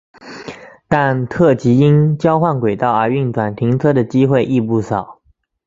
[0.87, 5.19] 但特急因交换轨道而运转停车的机会亦不少。